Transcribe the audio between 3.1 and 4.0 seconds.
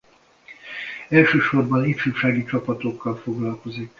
foglalkozik.